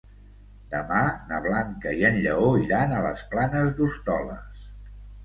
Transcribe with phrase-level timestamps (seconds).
[0.69, 1.01] Demà
[1.31, 4.65] na Blanca i en Lleó iran a les Planes d'Hostoles.